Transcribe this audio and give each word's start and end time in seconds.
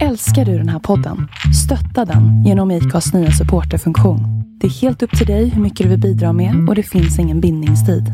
Älskar 0.00 0.44
du 0.44 0.58
den 0.58 0.68
här 0.68 0.78
podden? 0.78 1.28
Stötta 1.64 2.12
den 2.12 2.44
genom 2.44 2.70
IKAs 2.70 3.14
nya 3.14 3.30
supporterfunktion. 3.30 4.20
Det 4.60 4.66
är 4.66 4.70
helt 4.70 5.02
upp 5.02 5.18
till 5.18 5.26
dig 5.26 5.48
hur 5.48 5.62
mycket 5.62 5.84
du 5.84 5.90
vill 5.90 6.00
bidra 6.00 6.32
med 6.32 6.68
och 6.68 6.74
det 6.74 6.82
finns 6.82 7.18
ingen 7.18 7.40
bindningstid. 7.40 8.12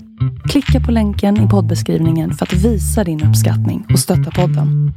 Klicka 0.49 0.87
på 0.87 0.93
länken 0.93 1.46
i 1.46 1.49
poddbeskrivningen 1.49 2.35
för 2.35 2.46
att 2.46 2.53
visa 2.53 3.04
din 3.04 3.25
uppskattning 3.25 3.87
och 3.93 3.99
stötta 3.99 4.30
podden. 4.30 4.93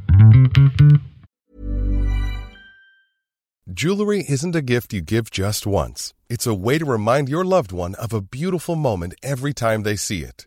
Jewelry 3.76 4.24
isn't 4.28 4.56
a 4.56 4.62
gift 4.72 4.94
you 4.94 5.02
give 5.02 5.24
just 5.32 5.66
once. 5.66 6.14
It's 6.28 6.50
a 6.50 6.64
way 6.64 6.78
to 6.78 6.92
remind 6.92 7.28
your 7.28 7.44
loved 7.44 7.72
one 7.72 7.94
of 8.04 8.12
a 8.12 8.20
beautiful 8.32 8.76
moment 8.76 9.14
every 9.22 9.54
time 9.54 9.84
they 9.84 9.96
see 9.96 10.18
it. 10.18 10.46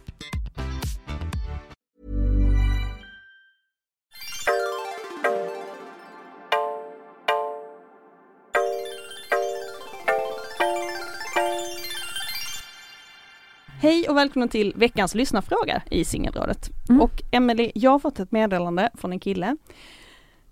Hej 13.81 14.09
och 14.09 14.17
välkomna 14.17 14.47
till 14.47 14.73
veckans 14.75 15.15
lyssnarfråga 15.15 15.81
i 15.91 16.05
Singelrådet. 16.05 16.69
Mm. 16.89 17.01
Och 17.01 17.21
Emelie, 17.31 17.71
jag 17.75 17.91
har 17.91 17.99
fått 17.99 18.19
ett 18.19 18.31
meddelande 18.31 18.89
från 18.93 19.11
en 19.11 19.19
kille. 19.19 19.57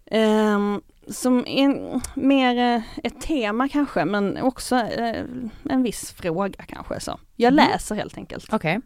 ehm, 0.05 0.81
som 1.07 1.47
är 1.47 2.01
mer 2.19 2.75
eh, 2.75 2.81
ett 3.03 3.21
tema 3.21 3.69
kanske, 3.69 4.05
men 4.05 4.37
också 4.41 4.75
eh, 4.75 5.23
en 5.69 5.83
viss 5.83 6.11
fråga 6.11 6.63
kanske 6.67 6.99
så. 6.99 7.19
Jag 7.35 7.53
Mm. 7.53 7.65
läser 7.67 7.95
helt 7.95 8.17
enkelt. 8.17 8.53
Okej. 8.53 8.79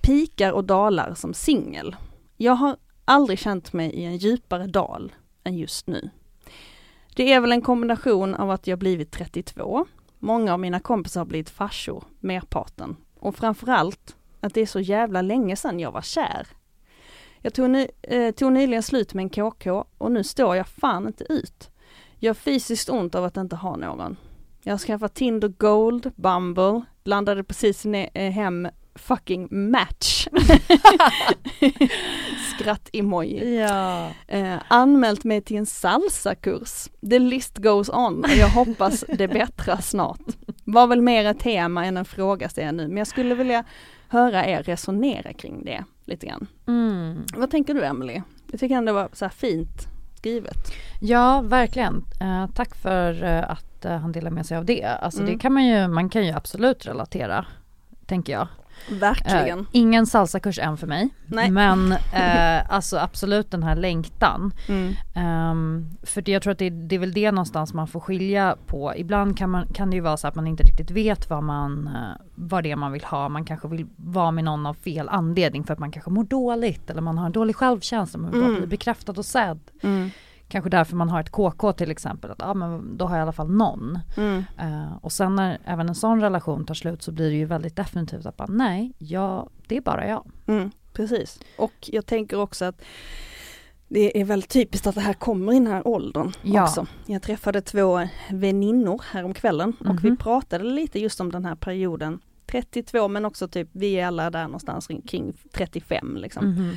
Pikar 0.00 0.52
och 0.52 0.64
dalar 0.64 1.14
som 1.14 1.34
singel. 1.34 1.96
Jag 2.36 2.52
har 2.54 2.76
aldrig 3.04 3.38
känt 3.38 3.72
mig 3.72 3.90
i 3.90 4.04
en 4.04 4.16
djupare 4.16 4.66
dal 4.66 5.12
än 5.44 5.58
just 5.58 5.86
nu. 5.86 6.10
Det 7.16 7.32
är 7.32 7.40
väl 7.40 7.52
en 7.52 7.62
kombination 7.62 8.34
av 8.34 8.50
att 8.50 8.66
jag 8.66 8.78
blivit 8.78 9.10
32, 9.10 9.86
många 10.18 10.52
av 10.52 10.60
mina 10.60 10.80
kompisar 10.80 11.20
har 11.20 11.26
blivit 11.26 11.50
farsor, 11.50 12.04
merparten, 12.20 12.96
och 13.26 13.36
framförallt 13.36 14.16
att 14.40 14.54
det 14.54 14.60
är 14.60 14.66
så 14.66 14.80
jävla 14.80 15.22
länge 15.22 15.56
sedan 15.56 15.80
jag 15.80 15.92
var 15.92 16.02
kär. 16.02 16.46
Jag 17.40 17.54
tog, 17.54 17.70
ny, 17.70 17.88
eh, 18.02 18.34
tog 18.34 18.52
nyligen 18.52 18.82
slut 18.82 19.14
med 19.14 19.22
en 19.22 19.30
KK 19.30 19.84
och 19.98 20.12
nu 20.12 20.24
står 20.24 20.56
jag 20.56 20.68
fan 20.68 21.06
inte 21.06 21.24
ut. 21.32 21.70
Jag 22.18 22.30
har 22.30 22.34
fysiskt 22.34 22.88
ont 22.88 23.14
av 23.14 23.24
att 23.24 23.36
inte 23.36 23.56
ha 23.56 23.76
någon. 23.76 24.16
Jag 24.62 24.72
har 24.72 24.78
skaffat 24.78 25.14
Tinder 25.14 25.48
Gold, 25.48 26.12
Bumble, 26.16 26.82
landade 27.04 27.44
precis 27.44 27.86
eh, 27.86 28.30
hem 28.30 28.68
fucking 28.94 29.48
match. 29.50 30.28
Skratt-emoji. 32.54 33.58
Ja. 33.58 34.10
Eh, 34.26 34.56
anmält 34.68 35.24
mig 35.24 35.40
till 35.40 35.56
en 35.56 35.66
salsakurs. 35.66 36.88
The 37.10 37.18
list 37.18 37.58
goes 37.58 37.88
on 37.88 38.24
och 38.24 38.30
jag 38.30 38.48
hoppas 38.48 39.04
det 39.08 39.28
bättrar 39.28 39.80
snart. 39.80 40.20
Var 40.68 40.86
väl 40.86 41.02
mer 41.02 41.24
ett 41.24 41.38
tema 41.40 41.86
än 41.86 41.96
en 41.96 42.04
fråga 42.04 42.48
ser 42.48 42.64
jag 42.66 42.74
nu, 42.74 42.88
men 42.88 42.96
jag 42.96 43.06
skulle 43.06 43.34
vilja 43.34 43.64
höra 44.08 44.46
er 44.46 44.62
resonera 44.62 45.32
kring 45.32 45.64
det 45.64 45.84
lite 46.04 46.26
grann. 46.26 46.46
Mm. 46.66 47.24
Vad 47.36 47.50
tänker 47.50 47.74
du 47.74 47.84
Emily? 47.84 48.22
Jag 48.50 48.60
tycker 48.60 48.74
ändå 48.76 48.92
det 48.92 49.00
var 49.02 49.08
så 49.12 49.28
fint 49.28 49.86
skrivet. 50.16 50.72
Ja, 51.00 51.40
verkligen. 51.44 52.04
Eh, 52.20 52.46
tack 52.54 52.74
för 52.74 53.24
eh, 53.24 53.50
att 53.50 53.84
eh, 53.84 53.96
han 53.96 54.12
delar 54.12 54.30
med 54.30 54.46
sig 54.46 54.56
av 54.56 54.64
det. 54.64 54.84
Alltså 54.84 55.20
Mm. 55.20 55.32
det 55.32 55.38
kan 55.38 55.52
man 55.52 55.66
ju, 55.66 55.88
man 55.88 56.08
kan 56.08 56.24
ju 56.26 56.32
absolut 56.32 56.86
relatera, 56.86 57.46
tänker 58.06 58.32
jag. 58.32 58.48
Verkligen. 58.90 59.58
Eh, 59.58 59.64
ingen 59.72 60.06
salsakurs 60.06 60.58
än 60.58 60.76
för 60.76 60.86
mig. 60.86 61.08
Nej. 61.26 61.50
Men 61.50 61.92
eh, 61.92 62.72
alltså 62.74 62.98
absolut 62.98 63.50
den 63.50 63.62
här 63.62 63.76
längtan. 63.76 64.52
Mm. 64.68 64.94
Ehm, 65.14 65.90
för 66.02 66.30
jag 66.30 66.42
tror 66.42 66.52
att 66.52 66.58
det, 66.58 66.70
det 66.70 66.94
är 66.94 66.98
väl 66.98 67.12
det 67.12 67.30
någonstans 67.30 67.74
man 67.74 67.86
får 67.88 68.00
skilja 68.00 68.56
på. 68.66 68.92
Ibland 68.96 69.38
kan, 69.38 69.50
man, 69.50 69.66
kan 69.74 69.90
det 69.90 69.94
ju 69.96 70.00
vara 70.02 70.16
så 70.16 70.28
att 70.28 70.34
man 70.34 70.46
inte 70.46 70.62
riktigt 70.62 70.90
vet 70.90 71.30
vad, 71.30 71.42
man, 71.42 71.86
eh, 71.86 72.22
vad 72.34 72.62
det 72.62 72.70
är 72.70 72.76
man 72.76 72.92
vill 72.92 73.04
ha. 73.04 73.28
Man 73.28 73.44
kanske 73.44 73.68
vill 73.68 73.86
vara 73.96 74.30
med 74.30 74.44
någon 74.44 74.66
av 74.66 74.74
fel 74.74 75.08
anledning 75.08 75.64
för 75.64 75.72
att 75.72 75.78
man 75.78 75.90
kanske 75.92 76.10
mår 76.10 76.24
dåligt 76.24 76.90
eller 76.90 77.00
man 77.02 77.18
har 77.18 77.26
en 77.26 77.32
dålig 77.32 77.56
självkänsla. 77.56 78.20
Man 78.20 78.30
vill 78.30 78.42
Mm. 78.42 78.56
bli 78.56 78.66
bekräftad 78.66 79.12
och 79.12 79.24
sedd. 79.24 79.60
Mm. 79.82 80.10
Kanske 80.48 80.70
därför 80.70 80.96
man 80.96 81.08
har 81.08 81.20
ett 81.20 81.30
KK 81.30 81.72
till 81.72 81.90
exempel. 81.90 82.30
Att, 82.30 82.36
ja, 82.40 82.54
men 82.54 82.96
då 82.96 83.04
har 83.06 83.16
jag 83.16 83.20
i 83.20 83.22
alla 83.22 83.32
fall 83.32 83.50
någon. 83.50 83.98
Mm. 84.16 84.44
Eh, 84.58 84.96
och 85.00 85.12
sen 85.12 85.36
när 85.36 85.58
även 85.64 85.88
en 85.88 85.94
sån 85.94 86.20
relation 86.20 86.64
tar 86.66 86.74
slut 86.74 87.02
så 87.02 87.12
blir 87.12 87.30
det 87.30 87.36
ju 87.36 87.44
väldigt 87.44 87.76
definitivt 87.76 88.26
att 88.26 88.36
bara, 88.36 88.48
nej, 88.50 88.92
jag, 88.98 89.48
det 89.66 89.76
är 89.76 89.80
bara 89.80 90.08
jag. 90.08 90.30
Mm. 90.46 90.70
Precis. 90.92 91.40
Och 91.58 91.72
jag 91.80 92.06
tänker 92.06 92.40
också 92.40 92.64
att 92.64 92.82
det 93.88 94.20
är 94.20 94.24
väldigt 94.24 94.50
typiskt 94.50 94.86
att 94.86 94.94
det 94.94 95.00
här 95.00 95.12
kommer 95.12 95.52
i 95.52 95.54
den 95.54 95.66
här 95.66 95.88
åldern 95.88 96.32
Ja. 96.42 96.62
också. 96.62 96.86
Jag 97.06 97.22
träffade 97.22 97.60
två 97.60 98.08
väninnor 98.30 99.02
häromkvällen 99.12 99.72
och 99.80 100.04
vi 100.04 100.08
Mhm. 100.08 100.16
pratade 100.16 100.64
lite 100.64 100.98
just 101.00 101.20
om 101.20 101.32
den 101.32 101.44
här 101.44 101.54
perioden 101.54 102.20
32 102.46 103.08
men 103.08 103.24
också 103.24 103.48
typ 103.48 103.68
vi 103.72 103.92
är 104.00 104.06
alla 104.06 104.30
där 104.30 104.44
någonstans 104.44 104.86
kring- 104.86 105.02
kring 105.02 105.32
35 105.52 106.16
liksom. 106.16 106.46
Mhm. 106.50 106.76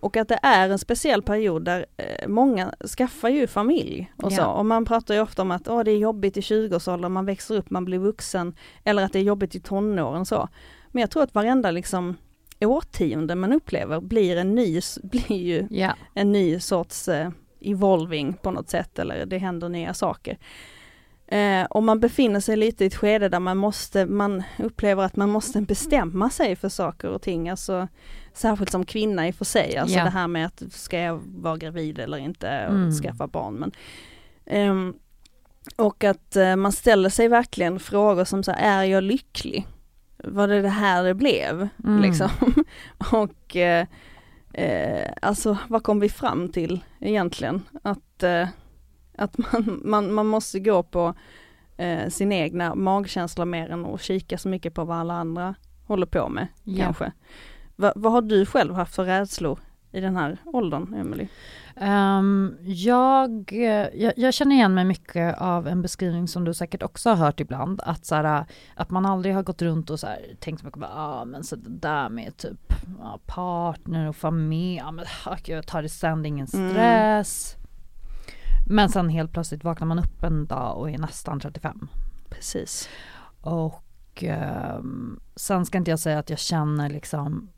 Och 0.00 0.16
att 0.16 0.28
det 0.28 0.38
är 0.42 0.68
en 0.70 0.78
speciell 0.78 1.22
period 1.22 1.64
där 1.64 1.86
eh, 1.96 2.28
många 2.28 2.74
skaffar 2.98 3.28
ju 3.28 3.46
familj 3.46 4.12
och 4.16 4.32
så. 4.32 4.40
Ja. 4.40 4.46
Och 4.46 4.66
man 4.66 4.84
pratar 4.84 5.14
ju 5.14 5.20
ofta 5.20 5.42
om 5.42 5.50
att 5.50 5.68
åh, 5.68 5.84
det 5.84 5.90
är 5.90 5.96
jobbigt 5.98 6.36
i 6.36 6.40
20-årsåldern, 6.40 7.12
man 7.12 7.26
växer 7.26 7.54
upp, 7.56 7.70
man 7.70 7.84
blir 7.84 7.98
vuxen. 7.98 8.54
Eller 8.84 9.02
att 9.04 9.12
det 9.12 9.18
är 9.18 9.22
jobbigt 9.22 9.54
i 9.54 9.60
tonåren 9.60 10.26
så. 10.26 10.48
Men 10.88 11.00
jag 11.00 11.10
tror 11.10 11.22
att 11.22 11.34
varenda 11.34 11.70
liksom 11.70 12.16
årtionde 12.60 13.34
man 13.34 13.52
upplever 13.52 14.00
blir 14.00 14.36
en 14.36 14.54
ny, 14.54 14.80
blir 15.02 15.32
ju 15.32 15.66
Ja. 15.70 15.92
en 16.14 16.32
ny 16.32 16.60
sorts 16.60 17.08
eh, 17.08 17.30
evolving 17.60 18.32
på 18.32 18.50
något 18.50 18.70
sätt 18.70 18.98
eller 18.98 19.26
det 19.26 19.38
händer 19.38 19.68
nya 19.68 19.94
saker. 19.94 20.38
Eh, 21.30 21.64
och 21.64 21.82
man 21.82 22.00
befinner 22.00 22.40
sig 22.40 22.56
lite 22.56 22.84
i 22.84 22.86
ett 22.86 22.94
skede 22.94 23.28
där 23.28 23.40
man 23.40 23.56
måste, 23.56 24.06
man 24.06 24.42
upplever 24.58 25.02
att 25.02 25.16
man 25.16 25.30
måste 25.30 25.60
bestämma 25.60 26.30
sig 26.30 26.56
för 26.56 26.68
saker 26.68 27.08
och 27.10 27.22
ting. 27.22 27.48
Alltså, 27.48 27.88
särskilt 28.32 28.70
som 28.70 28.84
kvinna 28.86 29.28
i 29.28 29.30
och 29.30 29.34
för 29.34 29.44
sig, 29.44 29.76
alltså 29.76 29.96
Ja. 29.98 30.04
det 30.04 30.10
här 30.10 30.28
med 30.28 30.46
att 30.46 30.62
ska 30.72 30.98
jag 30.98 31.20
vara 31.26 31.56
gravid 31.56 31.98
eller 31.98 32.18
inte 32.18 32.66
och 32.68 32.74
Mm. 32.74 32.92
skaffa 32.92 33.26
barn. 33.26 33.54
Men, 33.54 33.72
ehm, 34.46 34.94
och 35.76 36.04
att 36.04 36.36
eh, 36.36 36.56
man 36.56 36.72
ställer 36.72 37.08
sig 37.08 37.28
verkligen 37.28 37.80
frågor 37.80 38.24
som 38.24 38.42
så 38.42 38.52
här, 38.52 38.82
är 38.82 38.84
jag 38.84 39.04
lycklig? 39.04 39.66
Var 40.24 40.48
det 40.48 40.62
det 40.62 40.68
här 40.68 41.04
det 41.04 41.14
blev? 41.14 41.68
Mm. 41.84 42.02
Liksom. 42.02 42.30
och 43.12 43.56
eh, 43.56 43.86
eh, 44.52 45.12
alltså 45.22 45.58
vad 45.68 45.82
kom 45.82 46.00
vi 46.00 46.08
fram 46.08 46.48
till 46.52 46.80
egentligen? 47.00 47.62
Att, 47.82 48.22
eh, 48.22 48.48
att 49.18 49.38
man, 49.38 49.80
man, 49.84 50.14
man 50.14 50.26
måste 50.26 50.60
gå 50.60 50.82
på 50.82 51.14
eh, 51.76 52.08
sin 52.08 52.32
egna 52.32 52.74
magkänsla 52.74 53.44
mer 53.44 53.70
än 53.70 53.86
att 53.86 54.02
kika 54.02 54.38
så 54.38 54.48
mycket 54.48 54.74
på 54.74 54.84
vad 54.84 54.96
alla 54.98 55.14
andra 55.14 55.54
håller 55.86 56.06
på 56.06 56.28
med 56.28 56.46
Ja. 56.64 56.84
kanske. 56.84 57.12
Va, 57.76 57.92
vad 57.96 58.12
har 58.12 58.22
du 58.22 58.46
själv 58.46 58.74
haft 58.74 58.94
för 58.94 59.04
rädslor 59.04 59.58
i 59.92 60.00
den 60.00 60.16
här 60.16 60.38
åldern, 60.44 60.94
Emily? 60.94 61.28
Ehm, 61.76 62.56
jag, 62.62 63.52
eh, 63.52 63.88
jag, 63.94 64.12
jag 64.16 64.34
känner 64.34 64.56
igen 64.56 64.74
mig 64.74 64.84
mycket 64.84 65.38
av 65.40 65.68
en 65.68 65.82
beskrivning 65.82 66.28
som 66.28 66.44
du 66.44 66.54
säkert 66.54 66.82
också 66.82 67.08
har 67.10 67.16
hört 67.16 67.40
ibland. 67.40 67.80
Att, 67.84 68.06
så 68.06 68.14
här, 68.14 68.44
att 68.74 68.90
man 68.90 69.06
aldrig 69.06 69.34
har 69.34 69.42
gått 69.42 69.62
runt 69.62 69.90
och 69.90 70.00
så 70.00 70.06
här, 70.06 70.18
tänkt 70.40 70.62
mycket 70.62 70.80
på 70.80 70.86
ah, 70.86 71.24
men 71.24 71.44
så 71.44 71.56
det 71.56 71.70
där 71.70 72.08
med 72.08 72.36
typ 72.36 72.72
ja, 73.00 73.18
partner 73.26 74.08
och 74.08 74.16
familj. 74.16 74.82
Men, 74.92 75.04
ah, 75.24 75.36
gud, 75.44 75.56
jag 75.56 75.66
tar 75.66 75.82
det 75.82 75.88
sen, 75.88 76.22
det 76.22 76.26
är 76.26 76.28
ingen 76.28 76.48
Mm. 76.54 76.74
Men 78.70 78.88
sen 78.88 79.08
helt 79.08 79.32
plötsligt 79.32 79.64
vaknar 79.64 79.86
man 79.86 79.98
upp 79.98 80.24
en 80.24 80.46
dag 80.46 80.78
och 80.78 80.90
är 80.90 80.98
nästan 80.98 81.40
35. 81.40 81.88
Precis. 82.28 82.88
Och 83.40 83.84
ehm, 84.24 85.20
sen 85.36 85.66
ska 85.66 85.78
inte 85.78 85.90
jag 85.90 86.00
säga 86.00 86.18
att 86.18 86.30
jag 86.30 86.38
känner 86.38 86.90
liksom 86.90 87.50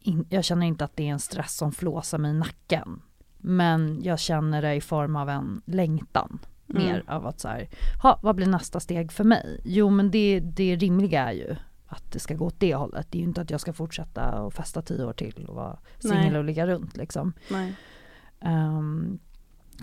in, 0.00 0.26
jag 0.28 0.44
känner 0.44 0.66
inte 0.66 0.84
att 0.84 0.96
det 0.96 1.08
är 1.08 1.12
en 1.12 1.18
stress 1.18 1.56
som 1.56 1.72
flåsar 1.72 2.18
mig 2.18 2.30
i 2.30 2.34
nacken. 2.34 3.02
Men 3.38 4.02
jag 4.02 4.18
känner 4.18 4.62
det 4.62 4.74
i 4.74 4.80
form 4.80 5.16
av 5.16 5.28
en 5.28 5.62
längtan. 5.64 6.38
Mm. 6.68 6.82
Mer 6.82 7.04
av 7.06 7.26
att 7.26 7.40
så 7.40 7.48
här, 7.48 7.68
ha, 8.02 8.18
vad 8.22 8.36
blir 8.36 8.46
nästa 8.46 8.80
steg 8.80 9.12
för 9.12 9.24
mig? 9.24 9.60
Jo 9.64 9.90
men 9.90 10.10
det, 10.10 10.40
det 10.40 10.76
rimliga 10.76 11.28
är 11.28 11.32
ju 11.32 11.56
att 11.86 12.12
det 12.12 12.18
ska 12.18 12.34
gå 12.34 12.46
åt 12.46 12.60
det 12.60 12.74
hållet. 12.74 13.06
Det 13.10 13.18
är 13.18 13.20
ju 13.20 13.26
inte 13.26 13.40
att 13.40 13.50
jag 13.50 13.60
ska 13.60 13.72
fortsätta 13.72 14.42
och 14.42 14.54
festa 14.54 14.82
tio 14.82 15.04
år 15.04 15.12
till 15.12 15.46
och 15.48 15.54
vara 15.54 15.78
singel 15.98 16.36
och 16.36 16.44
ligga 16.44 16.66
runt 16.66 16.96
liksom. 16.96 17.32
Nej. 17.50 17.76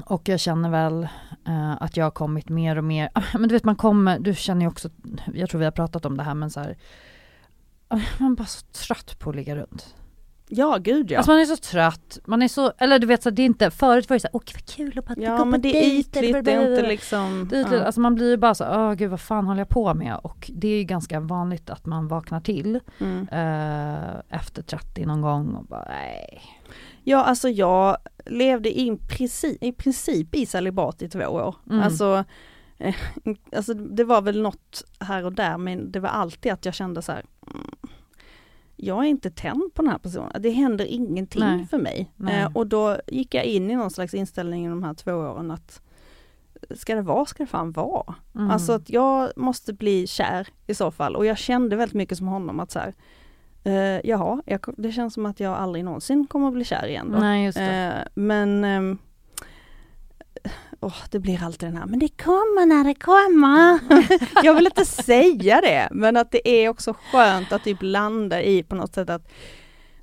Och 0.06 0.30
jag 0.30 0.40
känner 0.40 0.70
väl 0.70 1.08
eh, 1.48 1.82
att 1.82 1.98
jag 1.98 2.06
har 2.06 2.12
kommit 2.12 2.50
mer 2.50 2.78
och 2.78 2.84
mer, 2.84 3.10
men 3.34 3.50
du 3.50 3.56
vet 3.56 3.64
man 3.64 3.76
kommer, 3.76 4.20
du 4.20 4.36
känner 4.36 4.62
ju 4.62 4.68
också, 4.68 4.90
jag 5.34 5.50
tror 5.50 5.60
vi 5.60 5.66
har 5.66 5.72
pratat 5.72 6.06
om 6.06 6.18
det 6.18 6.24
här 6.24 6.34
men 6.34 6.50
så 6.50 6.60
här, 6.60 6.78
man 8.20 8.32
är 8.32 8.36
bara 8.36 8.46
så 8.48 8.66
trött 8.66 9.20
på 9.20 9.30
att 9.30 9.36
ligga 9.36 9.56
runt. 9.56 9.96
Ja, 10.52 10.78
gud 10.82 11.12
ja. 11.12 11.18
Alltså 11.18 11.32
man 11.32 11.42
är 11.42 11.46
så 11.46 11.58
trött, 11.58 12.20
man 12.26 12.42
är 12.42 12.48
så, 12.48 12.72
eller 12.78 13.00
du 13.00 13.08
vet 13.08 13.24
så 13.24 13.30
det 13.30 13.42
är 13.42 13.46
inte, 13.46 13.72
förut 13.72 14.10
var 14.10 14.16
det 14.16 14.20
så 14.20 14.28
här, 14.28 14.36
åh 14.36 14.42
vad 14.54 14.66
kul 14.66 15.00
att 15.00 15.06
bara 15.06 15.16
ja 15.18 15.38
gå 15.38 15.46
men 15.46 15.62
på 15.62 15.68
det 15.68 15.78
är 15.78 16.00
ytligt, 16.00 16.14
det 16.14 16.30
är 16.30 16.42
blablabla." 16.42 16.70
inte 16.76 16.88
liksom... 16.88 17.48
Det 17.50 17.58
är 17.58 17.62
ytligt. 17.62 17.80
ja. 17.80 17.86
Alltså 17.86 18.02
man 18.02 18.16
blir 18.16 18.30
ju 18.30 18.38
bara 18.38 18.56
så, 18.56 18.66
åh 18.66 18.94
gud 18.94 19.10
vad 19.12 19.22
fan 19.22 19.46
håller 19.48 19.60
jag 19.62 19.70
på 19.70 19.94
med? 19.94 20.20
Och 20.24 20.52
det 20.54 20.68
är 20.68 20.78
ju 20.78 20.84
ganska 20.84 21.20
vanligt 21.20 21.70
att 21.70 21.86
man 21.86 22.08
vaknar 22.08 22.40
till 22.42 22.80
Mm. 23.00 23.28
eh, 23.32 24.20
efter 24.30 24.62
30 24.62 25.06
någon 25.06 25.22
gång 25.22 25.54
och 25.56 25.66
bara 25.66 25.86
nej. 25.90 26.42
Ja, 27.04 27.24
alltså 27.24 27.50
jag 27.50 27.98
levde 28.26 28.80
i 28.80 28.98
princip, 29.08 29.64
i 29.64 29.72
princip 29.72 30.36
i 30.36 30.46
celibat 30.46 31.02
i 31.02 31.10
två 31.10 31.26
år. 31.26 31.56
Mm. 31.70 31.84
Alltså, 31.84 32.24
eh, 32.78 32.96
alltså 33.56 33.74
det 33.74 34.04
var 34.04 34.22
väl 34.22 34.42
något 34.42 34.84
här 35.00 35.26
och 35.26 35.34
där 35.34 35.58
men 35.58 35.92
det 35.92 36.00
var 36.00 36.10
alltid 36.10 36.52
att 36.52 36.66
jag 36.66 36.74
kände 36.74 37.02
så 37.02 37.12
här. 37.12 37.26
Mm, 37.48 37.76
jag 38.76 39.06
är 39.06 39.10
inte 39.10 39.32
tänd 39.32 39.74
på 39.74 39.82
den 39.82 39.92
här 39.92 39.98
personen, 39.98 40.42
det 40.42 40.50
händer 40.50 40.86
ingenting 40.86 41.42
Nej. 41.42 41.68
för 41.68 41.78
mig. 41.78 42.12
Eh, 42.30 42.52
och 42.54 42.68
då 42.68 42.98
gick 43.08 43.34
jag 43.34 43.44
in 43.44 43.72
i 43.72 43.76
någon 43.76 43.92
slags 43.92 44.14
inställning 44.14 44.66
i 44.66 44.70
de 44.70 44.84
här 44.84 44.94
två 44.94 45.12
åren 45.12 45.52
att 45.52 45.82
ska 46.76 46.96
det 46.96 47.02
vara, 47.02 47.26
ska 47.26 47.44
det 47.44 47.48
fan 47.48 47.72
vara. 47.72 48.16
Mm. 48.36 48.52
Alltså 48.52 48.74
att 48.74 48.90
jag 48.90 49.32
måste 49.36 49.74
bli 49.74 50.08
kär 50.08 50.48
i 50.68 50.76
så 50.76 50.92
fall 50.92 51.16
och 51.16 51.26
jag 51.26 51.38
kände 51.38 51.76
väldigt 51.76 51.96
mycket 51.96 52.18
som 52.18 52.28
honom 52.28 52.60
att 52.60 52.72
så 52.72 52.80
här, 52.80 52.94
eh, 53.64 54.00
jaha, 54.10 54.42
jag, 54.46 54.60
det 54.78 54.92
känns 54.92 55.14
som 55.14 55.26
att 55.26 55.40
jag 55.40 55.54
aldrig 55.54 55.86
någonsin 55.86 56.28
kommer 56.28 56.48
att 56.48 56.54
bli 56.54 56.66
kär 56.66 56.88
igen 56.88 57.12
då. 57.12 57.20
Nej 57.20 57.46
just. 57.46 57.58
Eh, 57.58 57.90
men 58.16 58.64
ehm, 58.64 58.98
åh, 60.80 60.96
det 61.12 61.20
blir 61.20 61.44
alltid 61.44 61.70
den 61.70 61.78
här, 61.78 61.86
men 61.86 62.00
det 62.00 62.08
kommer 62.24 62.66
när 62.66 62.84
det 62.84 62.94
kommer. 62.94 63.80
jag 64.46 64.54
vill 64.56 64.66
inte 64.66 64.86
säga 64.86 65.62
det, 65.62 65.88
men 65.92 66.18
att 66.18 66.32
det 66.32 66.50
är 66.50 66.70
också 66.70 66.94
skönt 67.12 67.52
att 67.52 67.64
typ 67.64 67.78
landa 67.82 68.42
i 68.42 68.64
på 68.64 68.76
något 68.76 68.94
sätt 68.94 69.10
att 69.10 69.32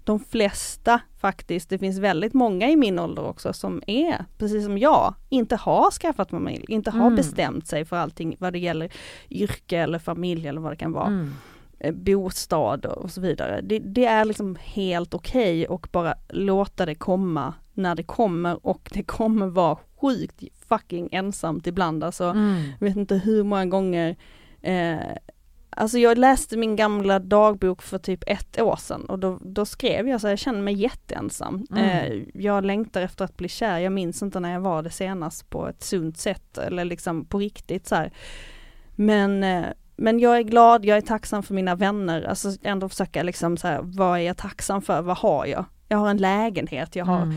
de 0.05 0.21
flesta 0.21 1.01
faktiskt, 1.21 1.69
det 1.71 1.79
finns 1.79 1.99
väldigt 1.99 2.35
många 2.35 2.71
i 2.71 2.77
min 2.77 2.99
ålder 2.99 3.25
också 3.27 3.53
som 3.53 3.83
är, 3.87 4.25
precis 4.39 4.65
som 4.65 4.79
jag, 4.79 5.15
inte 5.29 5.57
har 5.57 5.91
skaffat 5.91 6.31
familj, 6.31 6.65
inte 6.69 6.91
har 6.91 7.01
Mm. 7.07 7.17
bestämt 7.17 7.67
sig 7.67 7.85
för 7.85 7.97
allting 7.97 8.37
vad 8.39 8.53
det 8.53 8.59
gäller 8.59 8.93
yrke 9.31 9.79
eller 9.79 9.99
familj 9.99 10.49
eller 10.49 10.61
vad 10.61 10.73
det 10.73 10.77
kan 10.77 10.93
vara 10.93 11.07
Mm. 11.07 11.33
Eh, 11.79 11.95
bostad 11.95 12.87
och 12.87 13.11
så 13.11 13.21
vidare. 13.21 13.61
Det, 13.61 13.79
det 13.79 14.05
är 14.05 14.25
liksom 14.25 14.57
helt 14.61 15.15
okej 15.15 15.69
och 15.69 15.89
bara 15.93 16.15
låta 16.29 16.87
det 16.87 16.95
komma 16.95 17.55
när 17.75 17.95
det 17.95 18.03
kommer 18.03 18.67
och 18.67 18.91
det 18.93 19.03
kommer 19.03 19.47
vara 19.47 19.79
sjukt 20.01 20.43
fucking 20.69 21.09
ensamt 21.13 21.67
ibland 21.67 22.05
alltså. 22.05 22.25
Mm. 22.25 22.63
Jag 22.81 22.87
vet 22.87 22.97
inte 22.97 23.17
hur 23.17 23.45
många 23.45 23.67
gånger 23.67 24.17
eh, 24.63 24.99
Alltså 25.79 25.99
jag 25.99 26.19
läste 26.19 26.57
min 26.57 26.77
gamla 26.77 27.19
dagbok 27.19 27.83
för 27.83 27.99
typ 27.99 28.25
ett 28.27 28.61
år 28.61 28.77
sedan 28.77 29.05
och 29.05 29.19
då, 29.19 29.39
då 29.43 29.67
skrev 29.67 30.09
jag 30.09 30.21
så 30.21 30.27
här, 30.27 30.33
jag 30.33 30.39
känner 30.39 30.63
mig 30.63 30.75
jätteensam. 30.75 31.67
Mm. 31.71 31.85
Eh, 31.85 32.23
jag 32.35 32.65
längtar 32.65 33.03
efter 33.03 33.25
att 33.25 33.37
bli 33.37 33.49
kär, 33.49 33.79
jag 33.79 33.93
minns 33.93 34.23
inte 34.23 34.41
när 34.41 34.53
jag 34.53 34.61
var 34.61 34.83
det 34.83 34.91
senast 34.91 35.51
på 35.51 35.69
ett 35.69 35.83
sunt 35.83 36.19
sätt 36.19 36.59
eller 36.59 36.85
liksom 36.85 37.25
på 37.25 37.39
riktigt 37.39 37.87
så 37.87 37.95
här. 37.95 38.13
Men, 38.95 39.45
eh, 39.45 39.67
men 39.97 40.19
jag 40.19 40.37
är 40.39 40.43
glad, 40.43 40.85
jag 40.85 40.97
är 40.97 41.01
tacksam 41.01 41.43
för 41.43 41.55
mina 41.55 41.75
vänner, 41.75 42.23
alltså 42.23 42.49
ändå 42.63 42.89
försöka 42.89 43.23
liksom 43.23 43.57
så 43.57 43.69
här, 43.69 43.81
vad 43.83 44.19
är 44.19 44.23
jag 44.23 44.37
tacksam 44.37 44.83
för, 44.83 45.03
vad 45.03 45.17
har 45.17 45.47
jag? 45.47 45.65
Jag 45.89 45.99
har 45.99 46.11
en 46.11 46.17
lägenhet, 46.17 46.97
jag 46.97 47.05
har 47.05 47.23
Mm. 47.23 47.37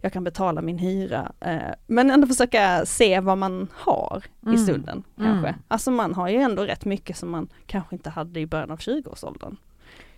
jag 0.00 0.12
kan 0.12 0.24
betala 0.24 0.62
min 0.62 0.78
hyra. 0.78 1.32
Eh, 1.40 1.58
men 1.86 2.10
ändå 2.10 2.26
försöka 2.26 2.86
se 2.86 3.20
vad 3.20 3.38
man 3.38 3.68
har 3.74 4.22
Mm. 4.42 4.54
i 4.54 4.58
stunden 4.58 5.02
kanske. 5.16 5.48
Mm. 5.48 5.60
Alltså 5.68 5.90
man 5.90 6.14
har 6.14 6.28
ju 6.28 6.36
ändå 6.36 6.62
rätt 6.62 6.84
mycket 6.84 7.16
som 7.16 7.30
man 7.30 7.48
kanske 7.66 7.94
inte 7.94 8.10
hade 8.10 8.40
i 8.40 8.46
början 8.46 8.70
av 8.70 8.76
20-årsåldern. 8.78 9.56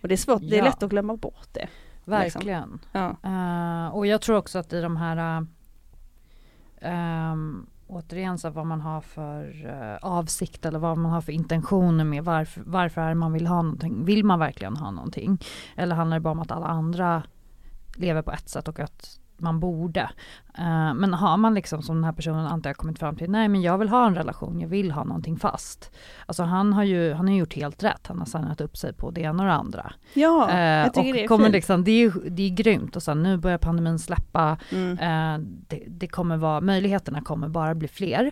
Och 0.01 0.07
det 0.07 0.15
är 0.15 0.17
svårt, 0.17 0.41
det 0.41 0.55
är 0.55 0.57
Ja. 0.57 0.63
lätt 0.65 0.83
att 0.83 0.89
glömma 0.89 1.15
bort 1.15 1.47
det. 1.53 1.67
Verkligen. 2.05 2.79
Ja. 2.91 3.15
Eh, 3.23 3.95
och 3.95 4.07
jag 4.07 4.21
tror 4.21 4.37
också 4.37 4.59
att 4.59 4.73
i 4.73 4.81
de 4.81 4.97
här 4.97 5.41
uh, 6.85 7.45
återigen 7.91 8.37
så 8.37 8.49
vad 8.49 8.65
man 8.65 8.81
har 8.81 9.01
för 9.01 9.65
eh, 9.65 9.97
avsikt 10.01 10.65
eller 10.65 10.79
vad 10.79 10.97
man 10.97 11.11
har 11.11 11.21
för 11.21 11.31
intentioner 11.31 12.03
med 12.03 12.23
varför, 12.23 12.63
varför 12.65 13.01
är 13.01 13.09
det 13.09 13.15
man 13.15 13.33
vill 13.33 13.47
ha 13.47 13.61
någonting. 13.61 14.05
Vill 14.05 14.25
man 14.25 14.39
verkligen 14.39 14.77
ha 14.77 14.91
någonting? 14.91 15.39
Eller 15.75 15.95
handlar 15.95 16.17
det 16.17 16.21
bara 16.21 16.31
om 16.31 16.39
att 16.39 16.51
alla 16.51 16.67
andra 16.67 17.23
lever 17.95 18.21
på 18.21 18.31
ett 18.31 18.49
sätt 18.49 18.67
och 18.67 18.79
att 18.79 19.20
man 19.41 19.59
borde. 19.59 20.09
Eh, 20.57 20.93
men 20.93 21.13
har 21.13 21.37
man 21.37 21.53
liksom 21.53 21.81
som 21.81 21.95
den 21.95 22.03
här 22.03 22.11
personen 22.11 22.45
antar 22.47 22.69
jag 22.69 22.77
kommit 22.77 22.99
fram 22.99 23.15
till, 23.15 23.29
nej 23.31 23.47
men 23.47 23.61
jag 23.61 23.77
vill 23.77 23.89
ha 23.89 24.07
en 24.07 24.15
relation, 24.15 24.59
jag 24.59 24.67
vill 24.67 24.91
ha 24.91 25.03
någonting 25.03 25.37
fast. 25.37 25.91
Alltså 26.25 26.43
han 26.43 26.73
har 26.73 26.83
ju, 26.83 27.13
han 27.13 27.27
har 27.27 27.35
gjort 27.35 27.53
helt 27.53 27.83
rätt, 27.83 28.07
han 28.07 28.19
har 28.19 28.25
signat 28.25 28.61
upp 28.61 28.77
sig 28.77 28.93
på 28.93 29.11
det 29.11 29.21
ena 29.21 29.43
och 29.43 29.49
det 29.49 29.55
andra. 29.55 29.93
Ja, 30.13 30.49
Eh, 30.49 30.59
jag 30.59 30.93
tycker 30.93 31.09
och 31.09 31.13
det 31.15 31.23
är 31.23 31.27
kommer 31.27 31.45
fint. 31.45 31.53
liksom, 31.53 31.83
det 31.83 31.91
är 31.91 32.13
det 32.29 32.43
är 32.43 32.49
grymt 32.49 32.95
och 32.95 33.03
sen 33.03 33.23
nu 33.23 33.37
börjar 33.37 33.57
pandemin 33.57 33.99
släppa, 33.99 34.57
Mm. 34.71 34.97
eh, 34.99 35.47
det, 35.67 35.83
det 35.87 36.07
kommer 36.07 36.37
vara, 36.37 36.61
möjligheterna 36.61 37.21
kommer 37.21 37.47
bara 37.47 37.75
bli 37.75 37.87
fler. 37.87 38.31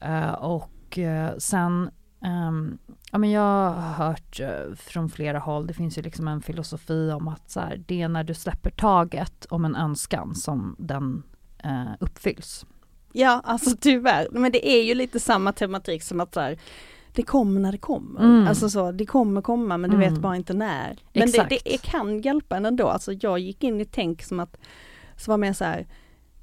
Eh, 0.00 0.32
och 0.32 0.98
eh, 0.98 1.30
sen, 1.38 1.90
ehm, 2.24 2.78
ja 3.14 3.18
men 3.18 3.30
jag 3.30 3.70
har 3.70 3.92
hört 4.06 4.40
eh, 4.40 4.74
från 4.76 5.08
flera 5.10 5.38
håll, 5.38 5.66
det 5.66 5.74
finns 5.74 5.98
ju 5.98 6.02
liksom 6.02 6.28
en 6.28 6.42
filosofi 6.42 7.10
om 7.14 7.28
att 7.28 7.50
så 7.50 7.60
här, 7.60 7.82
det 7.86 8.02
är 8.02 8.08
när 8.08 8.24
du 8.24 8.34
släpper 8.34 8.70
taget 8.70 9.46
om 9.50 9.64
en 9.64 9.76
önskan 9.76 10.34
som 10.34 10.76
den 10.78 11.22
eh, 11.64 11.92
uppfylls. 12.00 12.66
Ja, 13.12 13.40
alltså 13.44 13.76
tyvärr. 13.80 14.28
Men 14.30 14.52
det 14.52 14.68
är 14.68 14.82
ju 14.84 14.94
lite 14.94 15.20
samma 15.20 15.52
tematik 15.52 16.02
som 16.02 16.20
att 16.20 16.34
så 16.34 16.40
här, 16.40 16.58
det 17.12 17.22
kommer 17.22 17.60
när 17.60 17.72
det 17.72 17.78
kommer. 17.78 18.20
Mm. 18.20 18.48
Alltså 18.48 18.70
så, 18.70 18.92
det 18.92 19.06
kommer 19.06 19.42
komma 19.42 19.76
men 19.76 19.90
du 19.90 19.96
Mm. 19.96 20.12
vet 20.12 20.20
bara 20.22 20.36
inte 20.36 20.54
när. 20.54 20.86
Men 20.88 20.96
det, 21.12 21.22
Exakt. 21.22 21.48
det 21.48 21.74
är- 21.74 21.78
kan 21.78 22.20
hjälpa 22.20 22.56
en 22.56 22.66
ändå. 22.66 22.88
Alltså 22.88 23.12
jag 23.12 23.38
gick 23.38 23.64
in 23.64 23.80
i 23.80 23.84
tänk 23.84 24.22
som 24.22 24.40
att, 24.40 24.56
så 25.16 25.30
var 25.30 25.38
mer 25.38 25.52
så 25.52 25.64
här, 25.64 25.86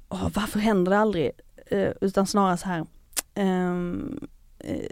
åh, 0.08 0.28
varför 0.34 0.58
händer 0.58 0.90
det 0.90 0.98
aldrig? 0.98 1.30
Eh, 1.66 1.88
utan 2.00 2.26
snarare 2.26 2.56
så 2.56 2.66
här, 2.68 2.86
ehm, 3.34 4.20
eh, 4.58 4.86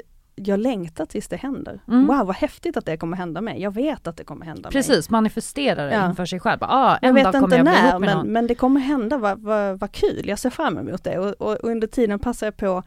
jag 0.45 0.61
längtar 0.61 1.07
tills 1.07 1.29
det 1.29 1.37
händer. 1.37 1.81
Mm. 1.89 2.07
Wow 2.07 2.27
vad 2.27 2.37
häftigt 2.37 2.77
att 2.77 2.87
det 2.87 2.97
kommer 2.97 3.17
hända 3.17 3.41
mig. 3.41 3.61
Jag 3.63 3.75
vet 3.75 4.07
att 4.07 4.17
det 4.17 4.25
kommer 4.25 4.47
hända 4.47 4.63
mig. 4.63 4.73
Precis, 4.73 5.11
manifestera 5.11 5.85
det 5.87 5.95
Ja. 5.95 6.09
inför 6.11 6.27
sig 6.27 6.41
själv. 6.41 6.59
Ah, 6.63 6.97
en 6.97 7.07
Jag 7.07 7.15
vet 7.15 7.33
dag 7.33 7.43
inte 7.43 7.57
jag 7.57 7.65
när 7.65 7.99
men, 7.99 8.27
men 8.33 8.47
det 8.47 8.55
kommer 8.55 8.81
hända, 8.81 9.19
vad, 9.19 9.39
vad, 9.39 9.79
vad 9.79 9.93
kul, 9.93 10.29
jag 10.29 10.39
ser 10.39 10.51
fram 10.51 10.79
emot 10.79 11.05
det 11.05 11.19
och, 11.19 11.35
och, 11.39 11.55
och 11.57 11.71
under 11.71 11.87
tiden 11.87 12.19
passar 12.19 12.47
jag 12.47 12.57
på 12.57 12.83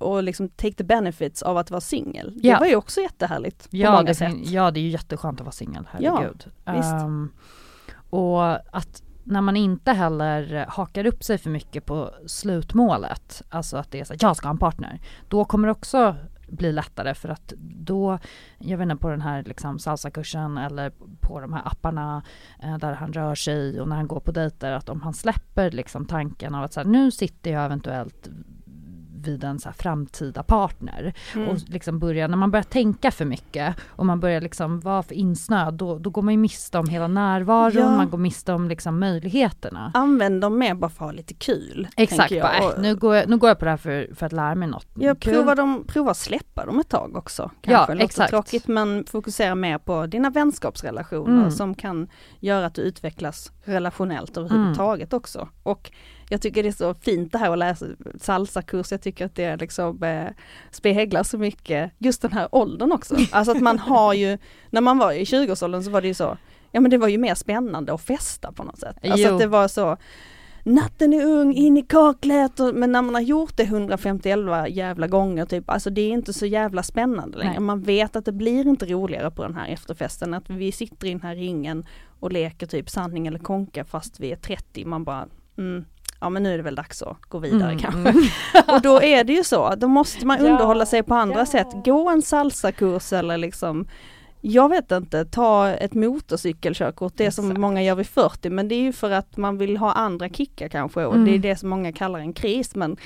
och 0.00 0.22
liksom 0.22 0.48
take 0.48 0.72
the 0.74 0.84
benefits 0.84 1.42
av 1.42 1.56
att 1.56 1.70
vara 1.70 1.80
singel. 1.80 2.32
Ja. 2.42 2.54
Det 2.54 2.60
var 2.60 2.66
ju 2.66 2.76
också 2.76 3.00
jättehärligt 3.00 3.70
på 3.70 3.76
Ja 3.76 3.90
många 3.90 4.02
det, 4.02 4.14
sätt. 4.14 4.34
ja 4.44 4.70
det 4.70 4.80
är 4.80 4.82
ju 4.82 4.88
jätteskönt 4.88 5.40
att 5.40 5.44
vara 5.46 5.52
singel, 5.52 5.88
herregud. 5.90 6.44
visst. 6.76 6.92
Ehm, 6.92 7.30
och 8.10 8.44
att 8.76 9.02
när 9.24 9.40
man 9.40 9.56
inte 9.56 9.92
heller 9.92 10.66
hakar 10.68 11.06
upp 11.06 11.24
sig 11.24 11.38
för 11.38 11.50
mycket 11.50 11.86
på 11.86 12.10
slutmålet, 12.26 13.42
alltså 13.48 13.76
att 13.76 13.90
det 13.90 14.00
är 14.00 14.04
så 14.04 14.14
att 14.14 14.22
jag 14.22 14.36
ska 14.36 14.46
ha 14.46 14.52
en 14.52 14.58
partner, 14.58 15.00
då 15.28 15.44
kommer 15.44 15.68
också 15.68 16.16
bli 16.52 16.72
lättare 16.72 17.14
för 17.14 17.28
att 17.28 17.52
då, 17.58 18.18
jag 18.58 18.78
vet 18.78 18.84
inte 18.84 18.96
på 18.96 19.10
den 19.10 19.20
här 19.20 19.42
liksom 19.42 19.78
salsakursen 19.78 20.58
eller 20.58 20.92
på 21.20 21.40
de 21.40 21.52
här 21.52 21.62
apparna 21.64 22.22
eh, 22.62 22.78
där 22.78 22.92
han 22.92 23.12
rör 23.12 23.34
sig 23.34 23.80
och 23.80 23.88
när 23.88 23.96
han 23.96 24.08
går 24.08 24.20
på 24.20 24.32
dejter 24.32 24.72
att 24.72 24.88
om 24.88 25.02
han 25.02 25.14
släpper 25.14 25.70
liksom 25.70 26.06
tanken 26.06 26.54
av 26.54 26.64
att 26.64 26.72
så 26.72 26.80
här, 26.80 26.86
nu 26.86 27.10
sitter 27.10 27.52
jag 27.52 27.64
eventuellt 27.64 28.28
vid 29.22 29.44
en 29.44 29.58
så 29.58 29.68
här 29.68 29.74
framtida 29.76 30.42
partner 30.42 31.14
Mm. 31.34 31.48
och 31.48 31.56
liksom 31.66 31.98
börjar, 31.98 32.28
när 32.28 32.36
man 32.36 32.50
börjar 32.50 32.62
tänka 32.64 33.10
för 33.10 33.24
mycket 33.24 33.74
och 33.88 34.06
man 34.06 34.20
börjar 34.20 34.40
liksom 34.40 34.80
vara 34.80 35.02
för 35.02 35.14
insnöad 35.14 35.74
då, 35.74 35.98
då 35.98 36.10
går 36.10 36.22
man 36.22 36.34
ju 36.34 36.38
miste 36.38 36.78
om 36.78 36.88
hela 36.88 37.08
närvaron, 37.08 37.82
Ja. 37.82 37.96
man 37.96 38.10
går 38.10 38.18
miste 38.18 38.52
om 38.52 38.68
liksom 38.68 39.00
möjligheterna. 39.00 39.90
Använd 39.94 40.40
dem 40.40 40.58
mer 40.58 40.74
bara 40.74 40.90
för 40.90 41.04
att 41.04 41.10
ha 41.10 41.16
lite 41.16 41.34
kul. 41.34 41.88
Exakt, 41.96 42.40
bara, 42.40 42.58
äh, 42.58 42.70
nu, 42.78 42.96
går 42.96 43.16
jag, 43.16 43.28
nu 43.28 43.36
går 43.36 43.48
jag 43.50 43.58
på 43.58 43.64
det 43.64 43.70
här 43.70 43.76
för, 43.76 44.14
för 44.14 44.26
att 44.26 44.32
lära 44.32 44.54
mig 44.54 44.68
något. 44.68 44.86
Ja, 44.94 45.14
Kul. 45.14 45.32
prova, 45.34 45.54
dem, 45.54 45.84
prova 45.86 46.14
släppa 46.14 46.66
dem 46.66 46.78
ett 46.80 46.88
tag 46.88 47.16
också. 47.16 47.42
Ja, 47.42 47.72
Kanske 47.76 47.92
låter 47.94 48.04
exakt. 48.04 48.30
tråkigt 48.30 48.68
men 48.68 49.04
fokusera 49.04 49.54
mer 49.54 49.78
på 49.78 50.06
dina 50.06 50.30
vänskapsrelationer 50.30 51.38
Mm. 51.38 51.50
som 51.50 51.74
kan 51.74 52.08
göra 52.40 52.66
att 52.66 52.74
du 52.74 52.82
utvecklas 52.82 53.52
relationellt 53.64 54.36
överhuvudtaget 54.36 55.12
också. 55.12 55.48
Och 55.62 55.90
jag 56.32 56.42
tycker 56.42 56.62
det 56.62 56.68
är 56.68 56.72
så 56.72 56.94
fint 56.94 57.32
det 57.32 57.38
här 57.38 57.52
att 57.52 57.58
läsa 57.58 57.86
salsakurs, 58.20 58.90
jag 58.90 59.02
tycker 59.02 59.26
att 59.26 59.34
det 59.34 59.56
liksom 59.56 60.02
eh, 60.02 60.28
speglar 60.70 61.22
så 61.22 61.38
mycket 61.38 61.92
just 61.98 62.22
den 62.22 62.32
här 62.32 62.48
åldern 62.52 62.92
också. 62.92 63.16
Alltså 63.30 63.52
att 63.52 63.60
man 63.60 63.78
har 63.78 64.14
ju, 64.14 64.38
när 64.70 64.80
man 64.80 64.98
var 64.98 65.12
i 65.12 65.24
20-årsåldern 65.24 65.82
så 65.82 65.90
var 65.90 66.00
det 66.00 66.08
ju 66.08 66.14
så, 66.14 66.36
ja 66.70 66.80
men 66.80 66.90
det 66.90 66.98
var 66.98 67.08
ju 67.08 67.18
mer 67.18 67.34
spännande 67.34 67.94
att 67.94 68.02
festa 68.02 68.52
på 68.52 68.64
något 68.64 68.78
sätt. 68.78 68.96
Alltså 69.02 69.28
Jo. 69.28 69.34
att 69.34 69.40
det 69.40 69.46
var 69.46 69.68
så 69.68 69.96
Natten 70.64 71.12
är 71.12 71.24
ung, 71.24 71.54
in 71.54 71.76
i 71.76 71.82
kaklet, 71.82 72.58
men 72.74 72.92
när 72.92 73.02
man 73.02 73.14
har 73.14 73.22
gjort 73.22 73.56
det 73.56 73.62
151 73.62 74.38
jävla 74.68 75.06
gånger 75.06 75.46
typ, 75.46 75.70
alltså 75.70 75.90
det 75.90 76.00
är 76.00 76.10
inte 76.10 76.32
så 76.32 76.46
jävla 76.46 76.82
spännande 76.82 77.38
längre. 77.38 77.52
Nej. 77.52 77.60
Man 77.60 77.82
vet 77.82 78.16
att 78.16 78.24
det 78.24 78.32
blir 78.32 78.66
inte 78.66 78.86
roligare 78.86 79.30
på 79.30 79.42
den 79.42 79.54
här 79.54 79.68
efterfesten, 79.68 80.34
att 80.34 80.50
vi 80.50 80.72
sitter 80.72 81.06
i 81.06 81.10
den 81.10 81.22
här 81.22 81.36
ringen 81.36 81.84
och 82.20 82.32
leker 82.32 82.66
typ 82.66 82.90
sanning 82.90 83.26
eller 83.26 83.38
konka 83.38 83.84
fast 83.84 84.20
vi 84.20 84.32
är 84.32 84.36
30, 84.36 84.84
man 84.84 85.04
bara 85.04 85.28
mm, 85.58 85.84
ja 86.22 86.28
men 86.28 86.42
nu 86.42 86.52
är 86.52 86.56
det 86.56 86.62
väl 86.62 86.74
dags 86.74 87.02
att 87.02 87.20
gå 87.28 87.38
vidare 87.38 87.62
Mm, 87.72 87.78
kanske. 87.78 88.10
mm. 88.10 88.24
Och 88.76 88.82
då 88.82 89.02
är 89.02 89.24
det 89.24 89.32
ju 89.32 89.44
så, 89.44 89.74
då 89.74 89.88
måste 89.88 90.26
man 90.26 90.38
Ja, 90.44 90.50
underhålla 90.52 90.86
sig 90.86 91.02
på 91.02 91.14
andra 91.14 91.38
ja. 91.38 91.46
sätt. 91.46 91.66
Gå 91.84 92.10
en 92.10 92.22
salsakurs 92.22 93.12
eller 93.12 93.36
liksom 93.36 93.86
jag 94.44 94.68
vet 94.68 94.92
inte, 94.92 95.24
ta 95.24 95.68
ett 95.68 95.94
motorcykelkörkort, 95.94 97.12
det 97.16 97.30
som 97.30 97.44
Exakt. 97.44 97.60
många 97.60 97.82
gör 97.82 97.94
vid 97.94 98.06
40 98.06 98.50
men 98.50 98.68
det 98.68 98.74
är 98.74 98.80
ju 98.82 98.92
för 98.92 99.10
att 99.10 99.36
man 99.36 99.58
vill 99.58 99.76
ha 99.76 99.92
andra 99.92 100.28
kickar 100.28 100.68
kanske 100.68 101.04
och 101.04 101.14
Mm. 101.14 101.24
det 101.26 101.34
är 101.34 101.38
det 101.38 101.56
som 101.56 101.68
många 101.68 101.92
kallar 101.92 102.18
en 102.18 102.32
kris 102.32 102.74
men 102.74 102.96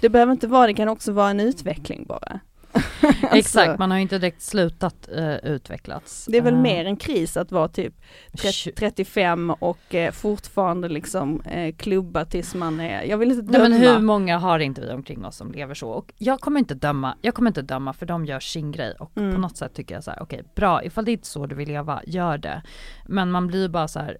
det 0.00 0.08
behöver 0.08 0.32
inte 0.32 0.46
vara, 0.46 0.66
det 0.66 0.74
kan 0.74 0.88
också 0.88 1.12
vara 1.12 1.30
en 1.30 1.40
utveckling 1.40 2.04
bara. 2.08 2.40
Exakt, 3.32 3.68
Alltså, 3.68 3.76
man 3.78 3.90
har 3.90 3.98
ju 3.98 4.02
inte 4.02 4.18
direkt 4.18 4.42
slutat 4.42 5.08
uh, 5.18 5.34
utvecklats. 5.36 6.26
det 6.30 6.38
är 6.38 6.42
väl 6.42 6.54
Eh, 6.54 6.60
mer 6.60 6.84
en 6.84 6.96
kris 6.96 7.36
att 7.36 7.52
vara 7.52 7.68
typ 7.68 7.94
tj- 8.32 8.42
30, 8.64 8.72
35 8.72 9.50
och 9.50 9.94
eh, 9.94 10.12
fortfarande 10.12 10.88
liksom 10.88 11.40
eh, 11.40 11.74
klubba 11.74 12.24
tills 12.24 12.54
man 12.54 12.80
är, 12.80 13.02
jag 13.02 13.18
vill 13.18 13.30
inte 13.30 13.42
Nej 13.42 13.52
döma. 13.52 13.68
men 13.68 13.72
hur 13.80 13.98
många 13.98 14.38
har 14.38 14.58
inte 14.58 14.80
vi 14.80 14.92
omkring 14.92 15.24
oss 15.24 15.36
som 15.36 15.52
lever 15.52 15.74
så? 15.74 15.88
Och 15.90 16.12
jag 16.18 16.40
kommer 16.40 16.58
inte 16.60 16.74
döma, 16.74 17.16
jag 17.22 17.34
kommer 17.34 17.50
inte 17.50 17.62
döma 17.62 17.92
för 17.92 18.06
de 18.06 18.26
gör 18.26 18.40
sin 18.40 18.72
grej 18.72 18.94
och 18.98 19.16
Mm. 19.16 19.34
på 19.34 19.40
något 19.40 19.56
sätt 19.56 19.74
tycker 19.74 19.94
jag 19.94 20.04
så 20.04 20.10
här: 20.10 20.22
okej 20.22 20.42
bra 20.56 20.84
ifall 20.84 21.04
det 21.04 21.10
är 21.10 21.12
inte 21.12 21.26
så 21.28 21.46
du 21.46 21.54
vill 21.54 21.68
leva, 21.68 22.02
gör 22.06 22.38
det. 22.38 22.62
Men 23.06 23.30
man 23.30 23.46
blir 23.46 23.68
bara 23.68 23.88
så 23.88 23.98
här, 24.00 24.18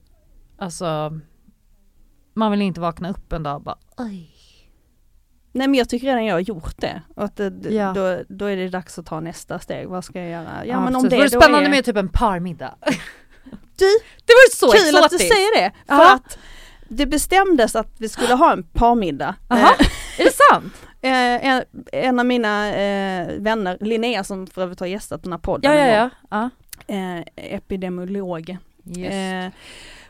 alltså 0.59 1.19
man 2.35 2.51
vill 2.51 2.63
inte 2.63 2.81
vakna 2.81 3.11
upp 3.11 3.33
en 3.33 3.43
dag 3.43 3.57
och 3.57 3.63
bara 3.63 3.79
oj. 3.97 4.32
Nej 5.53 5.69
men 5.69 5.75
jag 5.79 5.89
tycker 5.89 6.07
redan 6.07 6.25
jag 6.25 6.35
har 6.35 6.41
gjort 6.41 6.75
det. 6.81 7.03
Och 7.17 7.25
att 7.25 7.37
det, 7.37 7.51
det- 7.51 7.75
Ja. 7.75 7.93
då, 7.93 8.23
då 8.29 8.45
är 8.47 8.57
det 8.57 8.69
dags 8.69 8.99
att 8.99 9.07
ta 9.07 9.21
nästa 9.21 9.59
steg. 9.59 9.89
Vad 9.89 10.05
ska 10.05 10.21
jag 10.21 10.31
göra? 10.31 10.67
Ja, 10.67 10.81
men 10.81 10.87
precis. 10.87 11.03
om 11.03 11.09
det 11.09 11.17
Vore 11.17 11.29
då 11.29 11.41
spännande 11.41 11.67
är... 11.67 11.71
med 11.71 11.85
typ 11.85 11.97
en 11.97 12.09
parmiddag. 12.09 12.75
Du, 13.77 13.85
Det 14.27 14.33
var 14.33 14.57
så 14.57 14.67
kul 14.67 14.97
att 14.97 15.01
du 15.11 15.17
exotiskt. 15.17 15.35
säger 15.35 15.61
det! 15.61 15.73
För 15.87 15.95
Ja. 15.95 16.15
att 16.15 16.39
det 16.89 17.07
bestämdes 17.07 17.77
att 17.77 17.95
vi 17.99 18.09
skulle 18.09 18.35
ha 18.35 18.53
en 18.53 18.63
parmiddag. 18.63 19.35
Jaha, 19.49 19.75
är 20.19 20.25
det 20.25 20.33
sant? 20.51 20.73
Eh, 21.05 21.47
en, 21.47 21.63
en 21.93 22.19
av 22.19 22.27
mina 22.27 22.69
eh, 22.75 23.29
vänner, 23.39 23.79
Linnea 23.81 24.25
som 24.25 24.47
för 24.47 24.63
övrigt 24.63 24.81
har 24.81 24.87
gästat 24.87 25.23
den 25.23 25.33
här 25.33 25.39
podden 25.39 25.73
Ja 25.73 25.87
ja 25.87 26.11
ja. 26.31 26.51
ja. 26.87 26.95
eh, 26.95 27.23
epidemiolog. 27.55 28.57
Just. 28.85 29.11
Eh, 29.13 29.47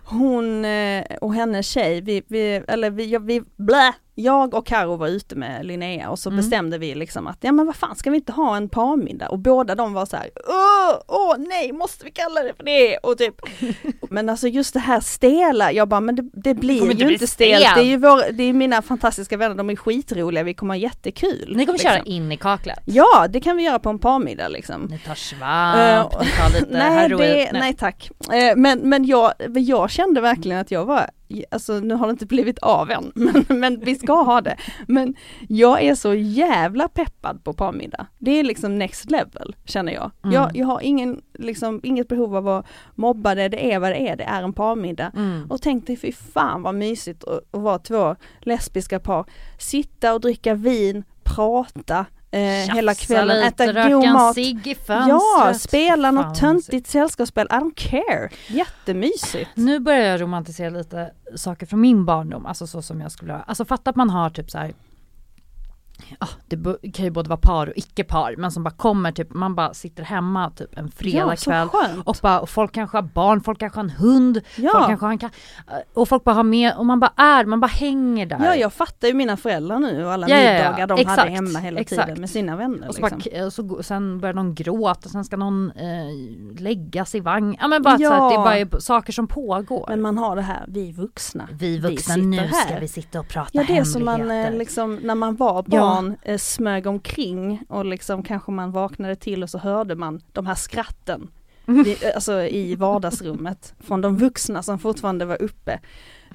hon 0.04 0.64
eh, 0.64 1.04
och 1.20 1.34
hennes 1.34 1.66
tjej, 1.68 2.00
vi, 2.00 2.22
vi, 2.28 2.62
eller 2.68 2.90
vi, 2.90 3.18
vi 3.18 3.42
blä, 3.56 3.92
jag 4.14 4.54
och 4.54 4.66
Karo 4.66 4.96
var 4.96 5.08
ute 5.08 5.36
med 5.36 5.66
Linnea 5.66 6.10
och 6.10 6.18
så 6.18 6.28
Mm. 6.28 6.36
bestämde 6.36 6.78
vi 6.78 6.94
liksom 6.94 7.26
att, 7.26 7.38
ja 7.40 7.52
men 7.52 7.66
vad 7.66 7.76
fan 7.76 7.96
ska 7.96 8.10
vi 8.10 8.16
inte 8.16 8.32
ha 8.32 8.56
en 8.56 8.68
parmiddag? 8.68 9.28
Och 9.28 9.38
båda 9.38 9.74
de 9.74 9.92
var 9.92 10.06
så 10.06 10.16
här, 10.16 10.30
åh, 10.48 11.00
åh 11.08 11.34
nej, 11.38 11.72
måste 11.72 12.04
vi 12.04 12.10
kalla 12.10 12.42
det 12.42 12.54
för 12.56 12.64
det? 12.64 12.96
Och 12.96 13.18
typ, 13.18 13.34
men 14.10 14.28
alltså 14.28 14.48
just 14.48 14.74
det 14.74 14.80
här 14.80 15.00
stela, 15.00 15.72
jag 15.72 15.88
bara, 15.88 16.00
men 16.00 16.16
det, 16.16 16.22
det 16.32 16.54
blir 16.54 16.84
ju 16.84 16.90
inte 16.90 17.04
inte 17.04 17.26
stelt, 17.26 17.64
det 17.74 17.80
är 17.80 17.84
ju 17.84 17.96
vår, 17.96 18.32
det 18.32 18.42
är 18.42 18.52
mina 18.52 18.82
fantastiska 18.82 19.36
vänner, 19.36 19.54
de 19.56 19.70
är 19.70 19.76
skitroliga, 19.76 20.42
vi 20.42 20.54
kommer 20.54 20.74
ha 20.74 20.78
jättekul. 20.78 21.56
Ni 21.56 21.66
kommer 21.66 21.78
liksom. 21.78 21.90
köra 21.90 22.02
in 22.02 22.32
i 22.32 22.36
kaklet? 22.36 22.78
Ja, 22.84 23.26
det 23.28 23.40
kan 23.40 23.56
vi 23.56 23.62
göra 23.62 23.78
på 23.78 23.90
en 23.90 23.98
parmiddag 23.98 24.48
liksom. 24.48 24.82
Ni 24.90 24.98
tar 24.98 25.14
svamp, 25.14 26.12
Eh, 26.14 26.20
ni 26.20 26.30
tar 26.30 26.60
lite 26.60 26.66
nej, 26.78 26.90
heroin? 26.90 27.18
det, 27.18 27.50
nej. 27.52 27.74
tack. 27.74 28.10
Eh, 28.32 28.56
men 28.56 28.78
men 28.78 29.04
jag, 29.04 29.32
jag 29.54 29.90
kände 29.90 30.20
verkligen 30.20 30.58
att 30.60 30.70
jag 30.70 30.84
var, 30.84 31.10
alltså 31.50 31.80
nu 31.80 31.94
har 31.94 32.06
det 32.06 32.10
inte 32.10 32.26
blivit 32.26 32.58
av 32.58 32.90
än, 32.90 33.12
men, 33.14 33.44
men 33.48 33.80
vi 33.80 33.94
ska 33.94 34.22
ha 34.22 34.40
det. 34.40 34.56
Men 34.88 35.14
jag 35.48 35.82
är 35.82 35.94
så 35.94 36.14
jävla 36.14 36.88
peppad 36.88 37.44
på 37.44 37.52
parmiddag. 37.52 38.06
Det 38.18 38.30
är 38.30 38.44
liksom 38.44 38.78
next 38.78 39.10
level 39.10 39.56
känner 39.64 39.92
jag. 39.92 40.10
Mm. 40.24 40.34
Jag, 40.34 40.56
jag 40.56 40.66
har 40.66 40.80
ingen, 40.80 41.22
liksom, 41.38 41.80
inget 41.82 42.08
behov 42.08 42.36
av 42.36 42.48
att 42.48 42.66
mobba 42.94 43.34
det, 43.34 43.48
det 43.48 43.72
är 43.72 43.78
vad 43.78 43.90
det 43.90 44.08
är, 44.08 44.16
det 44.16 44.24
är 44.24 44.42
en 44.42 44.52
parmiddag. 44.52 45.12
Mm. 45.16 45.50
Och 45.50 45.62
tänkte 45.62 45.96
fy 45.96 46.12
fan 46.12 46.62
vad 46.62 46.74
mysigt 46.74 47.24
att, 47.24 47.54
att 47.54 47.60
vara 47.60 47.78
två 47.78 48.16
lesbiska 48.40 49.00
par, 49.00 49.24
sitta 49.58 50.14
och 50.14 50.20
dricka 50.20 50.54
vin, 50.54 51.04
prata 51.24 52.06
eh, 52.32 52.40
hela 52.74 52.94
Tjafsa 52.94 53.06
kvällen, 53.06 53.36
lite, 53.44 53.64
äta 53.64 53.72
god 53.88 54.02
mat. 54.12 54.34
Ja, 55.08 55.54
spela 55.58 56.10
något 56.10 56.38
töntigt 56.40 56.88
sällskapsspel, 56.90 57.46
I 57.46 57.54
don't 57.54 57.74
care. 57.76 58.28
Jättemysigt. 58.48 59.50
Nu 59.54 59.78
börjar 59.80 60.00
jag 60.06 60.20
romantisera 60.20 60.70
lite 60.70 61.10
saker 61.36 61.66
från 61.66 61.80
min 61.80 62.04
barndom, 62.04 62.46
alltså 62.46 62.66
så 62.66 62.82
som 62.82 63.00
jag 63.00 63.12
skulle 63.12 63.32
ha. 63.32 63.40
Alltså 63.42 63.64
fatta 63.64 63.90
att 63.90 63.96
man 63.96 64.10
har 64.10 64.30
typ 64.30 64.50
så 64.50 64.58
här. 64.58 64.72
Ja, 66.20 66.28
det 66.46 66.92
kan 66.92 67.04
ju 67.04 67.10
både 67.10 67.28
vara 67.28 67.40
par 67.40 67.66
och 67.66 67.72
icke-par, 67.76 68.34
men 68.38 68.52
som 68.52 68.64
bara 68.64 68.70
kommer 68.70 69.12
typ, 69.12 69.34
man 69.34 69.54
bara 69.54 69.74
sitter 69.74 70.02
hemma 70.02 70.50
typ 70.50 70.78
en 70.78 70.90
fredagkväll 70.90 71.68
ja, 71.72 72.02
och, 72.04 72.16
bara, 72.22 72.40
och 72.40 72.50
folk 72.50 72.72
kanske 72.72 72.96
har 72.96 73.02
barn, 73.02 73.40
folk 73.40 73.58
kanske 73.58 73.78
har 73.78 73.84
en 73.84 73.90
hund, 73.90 74.40
folk 74.44 74.74
ja. 74.74 74.84
kanske 74.88 75.06
har 75.06 75.12
en 75.12 75.18
katt. 75.18 75.32
Och 75.94 76.08
folk 76.08 76.24
bara 76.24 76.34
har 76.34 76.44
med, 76.44 76.76
och 76.76 76.86
man 76.86 77.00
bara 77.00 77.12
är, 77.16 77.44
man 77.44 77.60
bara 77.60 77.66
hänger 77.66 78.26
där. 78.26 78.44
ja, 78.44 78.54
jag 78.54 78.72
fattar 78.72 79.08
ju 79.08 79.14
mina 79.14 79.36
föräldrar 79.36 79.78
nu 79.78 80.04
och 80.04 80.12
alla 80.12 80.28
Ja, 80.28 80.36
ja, 80.36 80.42
ja. 80.42 80.52
middagar 80.52 80.86
de 80.86 80.98
Exakt, 81.00 81.18
hade 81.18 81.30
hemma 81.30 81.58
hela 81.58 81.80
exakt. 81.80 82.06
tiden 82.06 82.20
med 82.20 82.30
sina 82.30 82.56
vänner. 82.56 82.88
Och 82.88 82.94
så 82.94 83.00
liksom. 83.06 83.20
bara, 83.32 83.46
och 83.46 83.52
så, 83.52 83.82
sen 83.82 84.20
börjar 84.20 84.34
någon 84.34 84.54
gråta, 84.54 85.08
sen 85.08 85.24
ska 85.24 85.36
någon 85.36 85.70
eh, 85.70 86.60
läggas 86.60 87.14
i 87.14 87.20
vagn. 87.20 87.56
Ja 87.60 87.68
men 87.68 87.82
bara 87.82 87.98
så 87.98 88.12
att 88.12 88.44
det 88.44 88.50
är 88.50 88.64
bara 88.64 88.80
saker 88.80 89.12
som 89.12 89.28
pågår. 89.28 89.84
Men 89.88 90.00
man 90.02 90.18
har 90.18 90.36
det 90.36 90.42
här, 90.42 90.64
vi 90.68 90.92
vuxna. 90.92 91.48
vi 91.52 91.78
vuxna, 91.78 92.14
sitter 92.14 92.26
nu 92.26 92.36
här. 92.36 92.66
ska 92.66 92.78
vi 92.78 92.88
sitta 92.88 93.20
och 93.20 93.28
prata 93.28 93.50
Ja 93.52 93.64
det 93.68 93.78
är 93.78 93.84
som 93.84 94.04
man 94.04 94.30
eh, 94.30 94.52
liksom, 94.52 94.94
när 95.02 95.14
man 95.14 95.36
var 95.36 95.62
barn 95.62 95.80
eh, 96.22 96.38
smög 96.38 96.86
omkring 96.86 97.62
och 97.68 97.84
liksom 97.84 98.22
kanske 98.22 98.50
man 98.52 98.70
vaknade 98.72 99.16
till 99.16 99.42
och 99.42 99.50
så 99.50 99.58
hörde 99.58 99.94
man 99.94 100.20
de 100.32 100.46
här 100.46 100.54
skratten. 100.54 101.30
I, 101.86 102.04
eh, 102.06 102.10
alltså 102.14 102.42
i 102.42 102.74
vardagsrummet 102.74 103.74
från 103.80 104.00
de 104.00 104.16
vuxna 104.16 104.62
som 104.62 104.78
fortfarande 104.78 105.24
var 105.24 105.42
uppe. 105.42 105.80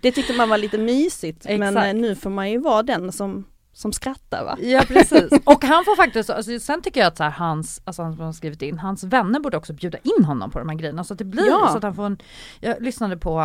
Det 0.02 0.12
tyckte 0.12 0.34
man 0.34 0.50
var 0.50 0.58
lite 0.58 0.78
mysigt 0.78 1.46
men 1.46 1.64
Exakt. 1.64 1.88
eh, 1.88 1.94
nu 1.94 2.16
får 2.16 2.30
man 2.30 2.52
ju 2.52 2.58
vara 2.58 2.84
den 2.84 3.12
som, 3.12 3.46
som 3.74 3.94
skrattar 3.94 4.44
va? 4.46 4.58
Ja 4.62 4.84
precis. 4.88 5.32
Och 5.46 5.64
han 5.66 5.86
får 5.86 5.96
faktiskt, 5.96 6.30
alltså, 6.30 6.60
sen 6.60 6.82
tycker 6.82 7.00
jag 7.00 7.08
att 7.08 7.18
så 7.18 7.24
här, 7.24 7.32
hans, 7.32 7.82
alltså 7.86 8.02
han 8.04 8.16
som 8.16 8.26
har 8.26 8.34
skrivit 8.34 8.62
in, 8.62 8.80
hans 8.80 9.04
vänner 9.04 9.40
borde 9.40 9.58
också 9.58 9.74
bjuda 9.74 9.98
in 10.18 10.26
honom 10.26 10.52
på 10.52 10.60
de 10.60 10.70
här 10.70 10.76
grejerna 10.76 11.04
så 11.04 11.14
att 11.14 11.18
det 11.20 11.26
blir 11.26 11.48
Ja. 11.48 11.68
så 11.72 11.78
att 11.78 11.84
han 11.84 11.96
får 11.96 12.06
en, 12.06 12.18
jag 12.60 12.82
lyssnade 12.82 13.18
på 13.18 13.40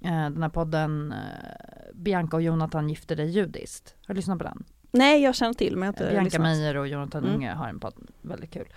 eh, 0.00 0.10
den 0.30 0.42
här 0.42 0.48
podden 0.50 1.12
eh, 1.12 1.18
Bianca 1.94 2.36
och 2.36 2.42
Jonathan 2.42 2.88
gifte 2.88 3.14
dig 3.14 3.30
judiskt. 3.30 3.94
Har 4.06 4.14
du 4.14 4.18
lyssnat 4.18 4.38
på 4.38 4.44
den? 4.44 4.64
Nej 4.92 5.22
jag 5.22 5.34
känner 5.34 5.54
till 5.54 5.76
men 5.76 5.86
jag 5.86 5.92
har 5.92 6.02
inte 6.02 6.12
Bianca 6.12 6.24
lyssnat. 6.24 6.42
Meijer 6.42 6.76
och 6.76 6.88
Jonathan 6.88 7.24
Mm. 7.24 7.34
Unge 7.34 7.52
har 7.52 7.68
en 7.68 7.80
podd, 7.80 7.94
väldigt 8.22 8.50
kul. 8.50 8.68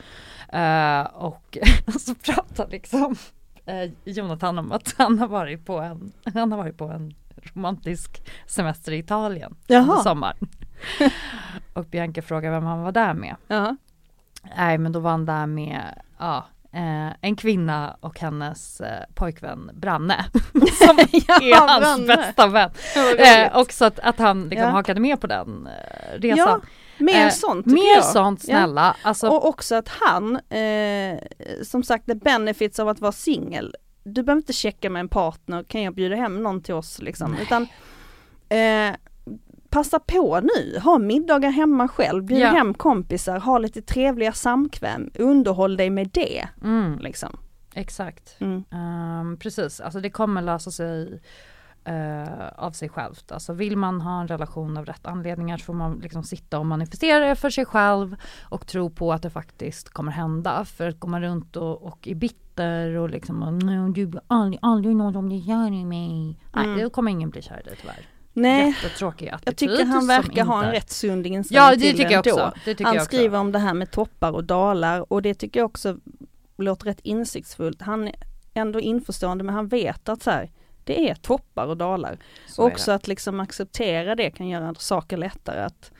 Eh, 0.50 1.02
och 1.02 1.58
så 2.00 2.16
pratar 2.16 2.68
liksom 2.68 3.16
eh, 3.66 3.92
Jonathan 4.04 4.60
om 4.60 4.72
att 4.72 4.96
han 4.98 5.20
har 5.20 5.28
varit 5.28 5.66
på 5.66 5.80
en, 5.80 6.12
han 6.34 6.52
har 6.52 6.58
varit 6.60 6.78
på 6.78 6.86
en 6.86 7.14
romantisk 7.54 8.30
semester 8.48 8.92
i 8.92 8.98
Italien 8.98 9.56
under 9.68 9.82
Jaha. 9.94 10.04
sommaren. 10.04 10.38
och 11.74 11.86
Bianca 11.86 12.22
frågar 12.22 12.52
vem 12.52 12.64
han 12.64 12.82
var 12.82 12.92
där 12.92 13.14
med. 13.14 13.36
Ja. 13.48 13.76
Nej 14.58 14.78
men 14.78 14.92
då 14.92 15.00
var 15.00 15.12
han 15.12 15.26
där 15.26 15.46
med, 15.46 16.02
ja, 16.18 16.46
eh, 16.75 17.13
en 17.22 17.36
kvinna 17.36 17.98
och 18.00 18.20
hennes 18.20 18.82
eh, 18.82 19.03
pojkvän 19.13 19.70
Branne. 19.74 20.25
Som 20.53 21.00
är 21.00 21.55
hans 21.67 21.82
Branne. 21.82 22.15
bästa 22.15 22.48
vän. 22.48 22.72
Eh, 23.17 23.58
och 23.58 23.72
så 23.74 23.86
att, 23.86 24.00
att 24.00 24.20
han 24.20 24.41
liksom 24.50 24.67
Ja. 24.67 24.70
hakade 24.70 25.00
med 25.00 25.22
på 25.22 25.27
den 25.27 25.67
eh, 25.67 26.20
resan. 26.20 26.38
Ja, 26.38 26.62
mer 26.98 27.25
Eh, 27.25 27.29
sånt 27.32 27.65
Mer 27.65 27.96
jag. 27.96 28.05
sånt 28.05 28.44
Ja. 28.48 28.55
snälla. 28.58 28.96
Alltså, 29.01 29.27
Och 29.27 29.48
också 29.48 29.75
att 29.75 29.88
han, 29.88 30.36
eh, 30.36 31.20
som 31.63 31.84
sagt 31.84 32.05
the 32.05 32.15
benefits 32.15 32.79
av 32.79 32.89
att 32.89 33.00
vara 33.00 33.12
singel. 33.12 33.75
Du 34.03 34.24
behöver 34.24 34.39
inte 34.41 34.53
checka 34.53 34.89
med 34.89 35.00
en 35.00 35.10
partner, 35.10 35.63
kan 35.63 35.82
jag 35.84 35.96
bjuda 35.96 36.15
hem 36.15 36.44
någon 36.44 36.62
till 36.63 36.74
oss 36.74 37.01
liksom. 37.01 37.38
Utan 37.41 37.67
passa 39.75 40.00
på 40.00 40.39
nu, 40.39 40.79
ha 40.79 40.98
middagar 40.98 41.50
hemma 41.50 41.88
själv, 41.88 42.24
bjud 42.24 42.39
Ja. 42.41 42.48
hem 42.48 42.74
kompisar, 42.74 43.39
ha 43.39 43.58
lite 43.58 43.82
trevliga 43.82 44.32
samkväm, 44.34 45.10
underhåll 45.20 45.77
dig 45.77 45.89
med 45.89 46.10
det. 46.13 46.48
mm, 46.63 47.00
Liksom. 47.00 47.38
exakt. 47.74 48.36
Mm. 48.39 48.63
Ehm, 48.72 49.38
precis, 49.38 49.79
alltså 49.82 50.00
det 50.00 50.10
kommer 50.10 50.41
lösa 50.41 50.72
sig 50.72 51.22
eh, 51.86 52.48
av 52.58 52.72
sig 52.72 52.89
självt. 52.89 53.32
Alltså 53.32 53.53
vill 53.53 53.77
man 53.77 54.01
ha 54.01 54.22
en 54.22 54.27
relation 54.27 54.77
av 54.77 54.86
rätt 54.86 55.05
anledningar 55.05 55.58
så 55.58 55.65
får 55.65 55.74
man 55.74 56.00
liksom 56.00 56.24
sitta 56.24 56.60
och 56.60 56.65
manifestera 56.65 57.25
det 57.29 57.36
för 57.36 57.50
sig 57.50 57.65
själv 57.65 58.15
och 58.50 58.67
tro 58.67 58.89
på 58.89 59.13
att 59.13 59.22
det 59.22 59.29
faktiskt 59.29 59.89
kommer 59.89 60.12
hända. 60.12 60.65
För 60.65 60.88
att 60.89 61.03
man 61.08 61.22
runt 61.22 61.55
och, 61.55 61.84
och 61.84 62.08
är 62.08 62.15
bitter 62.15 62.96
och 62.98 63.10
liksom 63.10 63.44
och, 63.44 63.53
"Nej, 63.53 63.91
du 63.94 64.05
blir 64.08 64.22
aldrig, 64.27 64.60
aldrig 64.62 64.96
någon 64.96 65.13
som 65.13 65.25
blir 65.25 65.41
kär 65.41 65.74
i 65.74 65.86
mig. 65.86 66.39
Mm. 66.55 66.74
Nej, 66.74 66.84
då 66.84 66.89
kommer 66.89 67.12
ingen 67.12 67.29
bli 67.29 67.41
kär 67.41 67.60
i 67.60 67.63
dig 67.63 67.75
tyvärr. 67.82 68.05
Nej, 68.36 68.68
Jättetråkig 68.84 69.30
attityd. 69.30 69.48
jag 69.48 69.58
tycker 69.77 69.86
han 69.86 70.08
verkar 70.08 70.46
ha 70.46 70.63
en 70.65 70.72
rätt 70.72 70.89
sund 70.92 71.27
inställning 71.27 71.63
Ja 71.65 71.72
det 71.72 71.77
till 71.82 71.98
tycker 71.98 72.12
jag 72.12 72.20
också. 72.27 72.51
Det 72.65 72.72
tycker 72.72 72.84
Han 72.86 72.96
jag 72.96 73.01
också. 73.01 73.15
skriver 73.15 73.39
om 73.39 73.51
det 73.51 73.60
här 73.60 73.74
med 73.74 73.92
toppar 73.92 74.32
och 74.32 74.44
dalar 74.44 75.13
och 75.13 75.22
det 75.22 75.34
tycker 75.34 75.60
jag 75.60 75.65
också 75.65 75.98
låter 76.58 76.86
rätt 76.86 77.00
insiktsfullt. 77.04 77.82
Han 77.82 78.12
ändå 78.54 78.80
införstående 78.80 79.44
men 79.44 79.56
han 79.56 79.68
vet 79.68 80.10
att 80.10 80.24
så 80.24 80.32
här, 80.32 80.51
det 80.84 81.10
är 81.10 81.15
toppar 81.15 81.65
och 81.65 81.77
dalar. 81.77 82.18
Så 82.48 82.62
och 82.62 82.68
är 82.70 82.74
också 82.74 82.92
att 82.92 83.08
liksom 83.08 83.39
acceptera 83.39 84.15
det 84.15 84.32
kan 84.32 84.48
göra 84.48 84.74
saker 84.75 85.18
lättare. 85.18 85.62
Att 85.63 85.92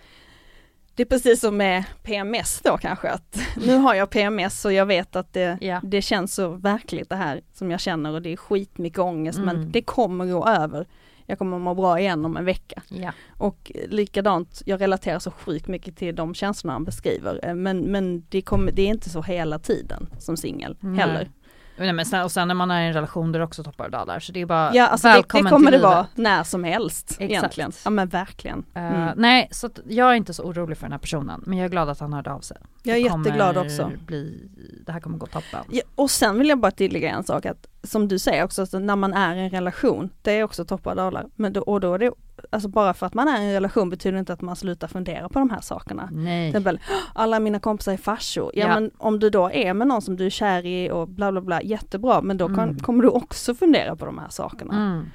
det 0.96 1.04
är 1.04 1.08
precis 1.08 1.40
som 1.42 1.58
med 1.58 1.84
PMS 2.04 2.62
då 2.64 2.78
kanske, 2.78 3.10
att 3.10 3.40
nu 3.66 3.78
har 3.78 3.94
jag 3.94 4.10
PMS 4.10 4.66
och 4.66 4.74
jag 4.74 4.86
vet 4.86 5.16
att 5.16 5.34
det, 5.34 5.58
Ja. 5.62 5.80
det 5.84 6.02
känns 6.02 6.36
så 6.36 6.48
verkligt 6.50 7.10
det 7.10 7.16
här 7.16 7.42
som 7.54 7.72
jag 7.72 7.80
känner 7.80 8.12
och 8.14 8.22
det 8.22 8.34
är 8.34 8.38
skitmycket 8.38 9.00
ångest 9.00 9.40
men 9.40 9.56
Mm. 9.56 9.72
det 9.72 9.82
kommer 9.82 10.26
gå 10.26 10.48
över. 10.48 10.88
Jag 11.26 11.38
kommer 11.38 11.60
må 11.60 11.76
bra 11.76 12.00
igen 12.00 12.26
om 12.26 12.38
en 12.38 12.46
vecka. 12.46 12.82
Ja. 12.88 13.12
Och 13.38 13.72
likadant, 13.90 14.62
jag 14.66 14.82
relaterar 14.82 15.20
så 15.20 15.32
sjukt 15.32 15.68
mycket 15.68 15.98
till 15.98 16.16
de 16.16 16.34
känslorna 16.34 16.74
han 16.74 16.84
beskriver. 16.84 17.40
Eh, 17.44 17.54
Men, 17.56 17.80
men 17.80 18.26
det, 18.30 18.42
kommer, 18.42 18.72
det 18.72 18.82
är 18.82 18.88
inte 18.88 19.10
så 19.10 19.22
hela 19.22 19.60
tiden 19.60 20.10
som 20.20 20.38
singel 20.38 20.78
heller. 20.98 21.30
Nej, 21.78 21.94
men 21.94 22.06
sen, 22.06 22.24
och 22.24 22.32
sen 22.32 22.48
när 22.48 22.56
man 22.56 22.72
är 22.72 22.84
i 22.84 22.88
en 22.88 22.94
relation 22.94 23.32
där 23.32 23.40
det 23.40 23.46
också 23.46 23.64
toppar 23.64 23.86
och 23.86 23.92
dalar 23.92 24.20
så 24.20 24.32
det 24.32 24.42
är 24.42 24.46
bara 24.46 24.76
Ja, 24.76 24.88
alltså 24.88 25.08
det, 25.08 25.14
välkommen 25.14 25.44
det 25.44 25.50
kommer 25.50 25.72
till 25.72 25.80
det 25.82 25.88
vara 25.88 26.08
när 26.16 26.44
som 26.44 26.64
helst 26.64 27.12
Exakt. 27.12 27.32
egentligen. 27.32 27.72
Ja 27.86 27.90
men 27.90 28.08
verkligen. 28.08 28.64
Eh, 28.76 28.86
Mm. 28.86 29.10
Nej, 29.18 29.48
så 29.52 29.70
jag 29.88 30.10
är 30.12 30.14
inte 30.14 30.34
så 30.34 30.44
orolig 30.44 30.78
för 30.78 30.86
den 30.86 30.92
här 30.92 31.00
personen 31.00 31.44
men 31.46 31.58
jag 31.58 31.66
är 31.66 31.70
glad 31.70 31.90
att 31.90 32.00
han 32.00 32.14
hörde 32.14 32.32
av 32.32 32.40
sig. 32.40 32.58
Jag 32.86 32.98
är 32.98 33.02
jätteglad 33.02 33.58
också. 33.58 33.92
Bli, 34.06 34.50
det 34.86 34.92
här 34.92 35.00
kommer 35.00 35.18
gå 35.18 35.26
toppen. 35.26 35.60
Ja, 35.70 35.82
och 35.96 36.12
sen 36.12 36.38
vill 36.40 36.50
jag 36.50 36.60
bara 36.60 36.72
tillägga 36.72 37.10
en 37.12 37.24
sak 37.24 37.46
att 37.46 37.68
som 37.84 38.08
du 38.08 38.20
säger 38.20 38.44
också, 38.44 38.62
att 38.62 38.74
när 38.74 38.96
man 38.96 39.14
är 39.14 39.36
i 39.36 39.40
en 39.40 39.50
relation, 39.50 40.10
det 40.22 40.32
är 40.32 40.44
också 40.44 40.66
toppar 40.66 40.92
och 40.92 40.98
dalar. 40.98 41.26
Men 41.36 41.54
då, 41.54 41.62
och 41.62 41.80
då 41.80 41.94
är 41.94 42.00
det, 42.00 42.12
alltså 42.50 42.70
bara 42.70 42.94
för 42.94 43.06
att 43.06 43.14
man 43.14 43.28
är 43.28 43.42
i 43.42 43.46
en 43.46 43.54
relation 43.54 43.90
betyder 43.90 44.18
inte 44.20 44.34
att 44.34 44.42
man 44.42 44.56
slutar 44.56 44.88
fundera 44.88 45.30
på 45.30 45.40
de 45.40 45.50
här 45.50 45.62
sakerna. 45.62 46.10
Nej. 46.12 46.52
Till 46.52 46.58
exempel, 46.58 46.80
alla 47.14 47.40
mina 47.40 47.60
kompisar 47.60 47.94
är 47.94 47.98
farsor. 47.98 48.52
Ja, 48.54 48.68
Ja. 48.68 48.74
men 48.74 48.92
om 48.98 49.20
du 49.20 49.30
då 49.30 49.52
är 49.52 49.74
med 49.74 49.88
någon 49.88 50.02
som 50.02 50.16
du 50.18 50.26
är 50.26 50.30
kär 50.30 50.66
i 50.66 50.90
och 50.92 51.08
bla 51.08 51.32
bla 51.32 51.42
bla, 51.42 51.62
jättebra. 51.62 52.22
Men 52.22 52.38
då 52.38 52.48
kan, 52.48 52.60
Mm. 52.60 52.80
kommer 52.80 53.04
du 53.04 53.10
också 53.10 53.56
fundera 53.56 53.96
på 53.96 54.06
de 54.06 54.18
här 54.20 54.30
sakerna. 54.30 54.74
Mm, 54.76 55.06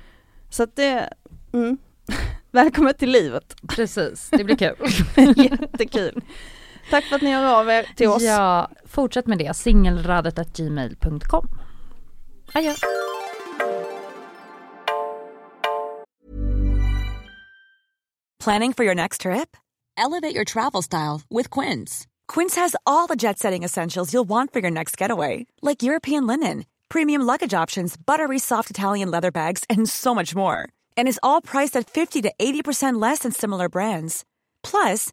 Så 0.50 0.62
att 0.62 0.76
det, 0.76 1.12
mm. 1.52 1.78
Välkommen 2.50 2.94
till 2.94 3.10
livet. 3.10 3.54
precis, 3.68 4.30
det 4.30 4.44
blir 4.44 4.56
kul. 4.56 4.74
Jättekul. 5.36 6.20
Tack 6.90 7.04
för 7.04 7.16
att 7.16 7.22
ni 7.22 7.32
hör 7.32 7.60
av 7.60 7.70
er 7.70 7.86
till 7.96 8.08
oss. 8.08 8.22
Ja, 8.22 8.70
fortsätt 8.86 9.26
med 9.26 9.38
det. 9.38 9.56
Singelradet.gmail.com. 9.56 11.48
Adjö. 12.54 12.74
Planning 18.44 18.72
for 18.72 18.84
your 18.84 18.94
next 18.94 19.20
trip? 19.20 19.56
Elevate 19.98 20.34
your 20.34 20.44
travel 20.44 20.82
style 20.82 21.20
with 21.30 21.50
Quince. 21.60 22.06
Quince 22.26 22.60
has 22.60 22.74
all 22.86 23.06
the 23.06 23.16
jet 23.16 23.38
setting 23.38 23.64
essentials 23.64 24.14
you'll 24.14 24.28
want 24.28 24.52
for 24.52 24.60
your 24.60 24.70
next 24.70 24.96
getaway, 24.96 25.46
like 25.60 25.82
European 25.82 26.26
linen, 26.26 26.64
premium 26.88 27.22
luggage 27.22 27.52
options, 27.62 27.96
buttery 28.06 28.38
soft 28.38 28.70
Italian 28.70 29.10
leather 29.10 29.30
bags, 29.30 29.64
and 29.68 29.88
so 29.88 30.14
much 30.14 30.34
more. 30.34 30.56
And 30.96 31.06
is 31.08 31.20
all 31.22 31.42
priced 31.42 31.76
at 31.76 31.90
50 31.90 32.22
to 32.22 32.32
80% 32.40 33.00
less 33.00 33.20
than 33.20 33.32
similar 33.32 33.68
brands. 33.68 34.24
Plus, 34.62 35.12